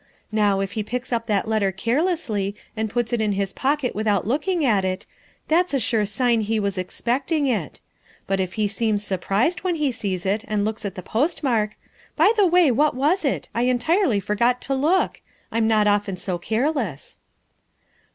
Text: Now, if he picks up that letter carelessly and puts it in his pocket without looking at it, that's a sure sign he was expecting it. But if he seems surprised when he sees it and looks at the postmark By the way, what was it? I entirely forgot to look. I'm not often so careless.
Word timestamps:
Now, 0.31 0.61
if 0.61 0.71
he 0.71 0.81
picks 0.81 1.13
up 1.13 1.27
that 1.27 1.47
letter 1.47 1.71
carelessly 1.71 2.55
and 2.75 2.89
puts 2.89 3.13
it 3.13 3.21
in 3.21 3.33
his 3.33 3.53
pocket 3.53 3.93
without 3.93 4.25
looking 4.25 4.65
at 4.65 4.83
it, 4.83 5.05
that's 5.47 5.75
a 5.75 5.79
sure 5.79 6.07
sign 6.07 6.41
he 6.41 6.59
was 6.59 6.75
expecting 6.75 7.45
it. 7.45 7.79
But 8.25 8.39
if 8.39 8.53
he 8.53 8.67
seems 8.67 9.03
surprised 9.03 9.59
when 9.63 9.75
he 9.75 9.91
sees 9.91 10.25
it 10.25 10.43
and 10.47 10.65
looks 10.65 10.85
at 10.85 10.95
the 10.95 11.03
postmark 11.03 11.75
By 12.15 12.31
the 12.35 12.47
way, 12.47 12.71
what 12.71 12.95
was 12.95 13.23
it? 13.23 13.47
I 13.53 13.65
entirely 13.65 14.19
forgot 14.19 14.59
to 14.63 14.73
look. 14.73 15.21
I'm 15.51 15.67
not 15.67 15.85
often 15.85 16.17
so 16.17 16.39
careless. 16.39 17.19